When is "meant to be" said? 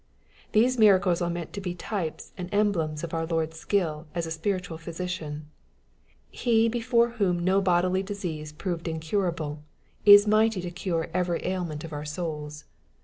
1.29-1.75